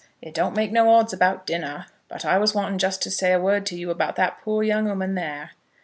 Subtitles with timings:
[0.19, 1.85] It don't make no odds about dinner.
[2.07, 4.87] But I was wanting just to say a word to you about that poor young
[4.87, 5.51] ooman there."